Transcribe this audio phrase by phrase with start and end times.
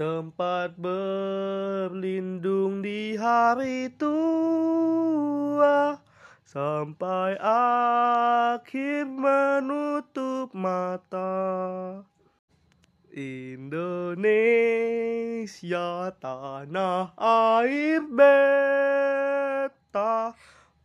[0.01, 6.01] Tempat berlindung di hari tua.
[6.49, 7.37] Sampai
[8.57, 12.01] akhir menutup mata.
[13.13, 14.49] Indonesia
[16.17, 19.77] tanah air beta.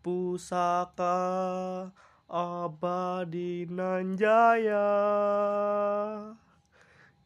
[0.04, 1.16] Pusaka
[2.28, 4.84] abadi nan jaya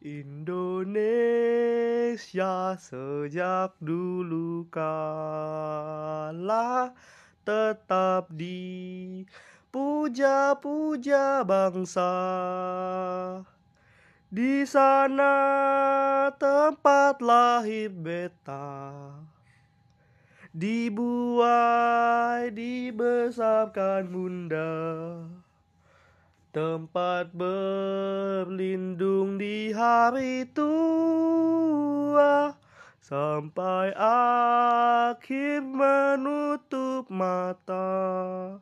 [0.02, 1.14] Indonesia
[2.78, 5.30] sejak dulu kala
[7.42, 9.26] tetap di
[9.74, 12.14] puja-puja bangsa.
[14.32, 15.34] Di sana
[16.34, 19.12] tempat lahir beta
[20.52, 24.72] Dibuai, dibesarkan bunda.
[26.52, 32.52] Tempat berlindung di hari tua.
[33.00, 38.60] Sampai akhir menutup mata